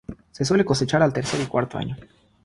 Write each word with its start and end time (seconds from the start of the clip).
Se 0.31 0.45
suele 0.45 0.65
cosechar 0.65 1.03
al 1.03 1.13
tercer 1.13 1.39
o 1.41 1.47
cuarto 1.47 1.77
año. 1.77 1.95